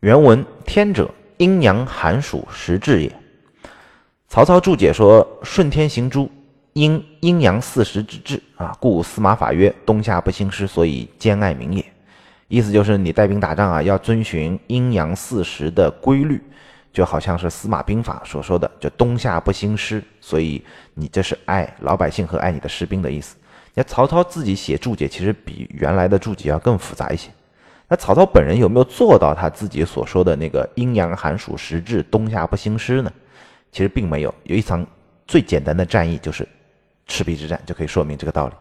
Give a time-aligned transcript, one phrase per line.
[0.00, 3.12] 原文：天者，阴阳寒暑时至也。
[4.28, 6.30] 曹操注解说：“顺天行诸，
[6.72, 11.84] 因阴阳四时之至啊，故司马法曰：冬夏不兴师，所以兼爱民也。”
[12.48, 16.42] 意思就是你带兵打仗啊，要遵循阴阳四时的规律，
[16.94, 20.64] 就好像是司马兵法所说的，就冬夏不兴师，所以
[20.94, 23.36] 你这是爱老百姓和爱你的士兵的意思。
[23.74, 27.28] 那曹操自己写注解，其实比原来的注解要更复杂一些。
[27.90, 33.12] 那曹操本人有没有做到他自己所说的那个阴阳寒暑时至，冬夏不兴师呢？
[33.72, 34.86] 其实并没有，有一场
[35.26, 36.46] 最简单的战役就是
[37.08, 38.54] 赤壁之战，就可以说明这个道理。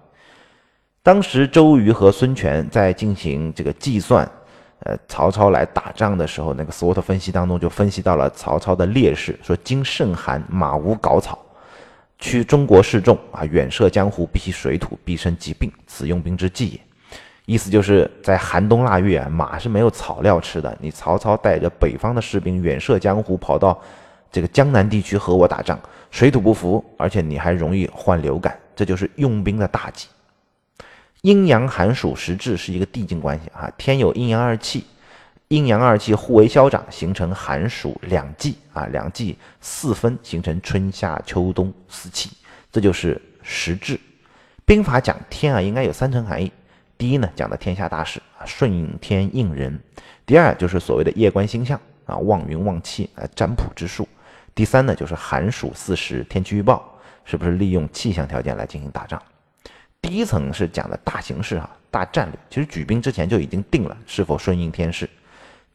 [1.03, 4.27] 当时周瑜和孙权在进行这个计算，
[4.79, 11.37] 呃，曹操来打仗的时候，那个 SWOT 分析当中就分析到了曹操的劣势，说今甚寒，马无稿草，
[12.17, 16.79] 去中国示众啊，远涉江湖，必其水土，必生疾病，此用兵之计也。
[17.49, 23.81] 意思就是在寒冬腊月，马是没有草料吃的，你曹操带着北方的士兵远涉江湖，跑到。
[24.31, 25.79] 这个江南地区和我打仗，
[26.11, 30.07] 水土不服，而且你还容易患流感，这就是用兵的大忌。
[31.21, 34.85] 阴阳寒暑时制是一个递进关系啊，天有阴阳二气，
[35.47, 42.29] 阴阳二气互为消长，形成寒暑两季啊，两季四分形成春夏秋冬四气，
[42.71, 43.99] 这就是时制。
[44.65, 46.51] 兵法讲天啊，应该有三层含义。
[46.99, 49.71] 第一呢，讲的天下大事啊，顺应天应人；
[50.25, 54.05] 第二就是所谓的夜观星象啊，望云望气啊，占卜之术。
[54.53, 56.83] 第三呢，就是寒暑四时天气预报，
[57.23, 59.17] 是不是利用气象条件来进行打仗？
[60.01, 65.09] 第一层是讲的大形势哈，大战略，其实举兵之前就已经定了是否顺应天势。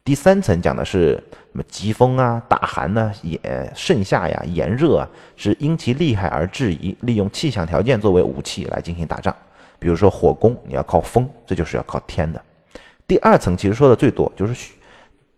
[0.05, 1.14] 第三层讲的是
[1.52, 9.34] 什么疾风啊、大寒呢、炎盛夏呀、炎热啊，是因其厉害而质疑，利用气象条件作为武器来进行打仗。
[9.78, 12.41] 比如说火攻，你要靠风，这就是要靠天的。
[13.06, 14.72] 第二层其实说的最多就是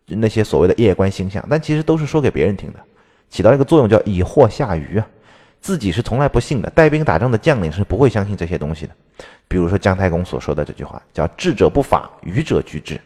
[0.07, 2.79] 那些所谓的夜观星象，但其实都是说给别人听的。
[3.29, 5.07] 起到一个作用，叫以祸下愚啊，
[5.61, 8.95] 自己是从来不信的，带兵打仗的将领是不会相信这些东西的。
[9.49, 13.01] 比如说姜太公所说的这句话，叫“智者不法，愚者居之”，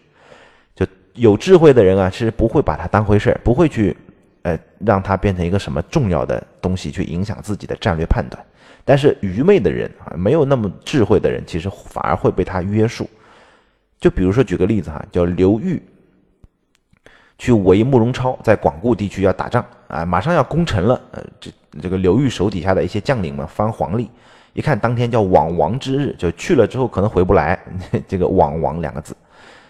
[0.77, 3.97] 就有智慧的人啊，是不会把它当回事儿，不会去，
[4.43, 8.45] 呃，让它变成一个什么重要的东西去影响自己的战略判断。
[8.85, 13.09] 但是愚昧的人啊，没有那么智慧的人，其实反而会被他约束。
[14.01, 15.83] 就比如说举个例子哈，叫刘裕。
[17.39, 21.01] 去围慕容超，在广固地区要打仗啊，马上要攻城了。
[21.11, 24.11] 呃，这这个刘裕手底下的一些将领们翻黄历，
[24.53, 27.59] 一看当天叫往王之日，就去了之后可能回不来。
[28.07, 29.17] 这个往王两个字，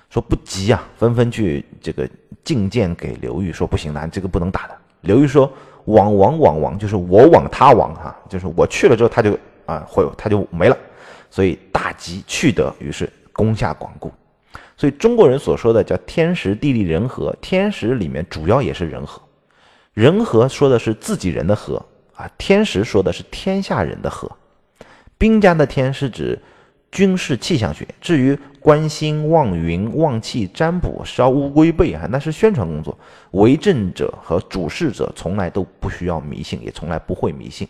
[0.08, 2.10] 说不急啊，纷纷去这个
[2.50, 4.76] 进谏给刘裕，说不行，咱这个不能打的。
[5.02, 5.48] 刘裕说
[5.84, 10.76] 往王往王就是我往他亡哈，就是我去了之后他就啊会他就没了，
[11.30, 14.10] 所以大吉去得，于是攻下广固。
[14.76, 19.22] 所以中国人所说的叫天时地利人和，天时里面主要也是人和，
[19.94, 21.80] 人和说的是自己人的和
[22.16, 24.28] 啊，天时说的是天下人的和。
[25.16, 26.36] 兵家的天是指
[26.90, 32.96] 军事气象学，至于观星望云望气占卜烧乌龟背啊，那是宣传工作。
[33.30, 37.66] 为政者和主事者从来都不需要迷信，也从来不会迷信。